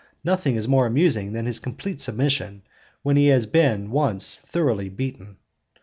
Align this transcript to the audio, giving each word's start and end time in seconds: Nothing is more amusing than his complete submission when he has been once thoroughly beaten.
Nothing 0.23 0.55
is 0.55 0.67
more 0.67 0.87
amusing 0.87 1.33
than 1.33 1.45
his 1.45 1.59
complete 1.59 2.01
submission 2.01 2.63
when 3.03 3.17
he 3.17 3.27
has 3.27 3.45
been 3.45 3.91
once 3.91 4.37
thoroughly 4.37 4.89
beaten. 4.89 5.37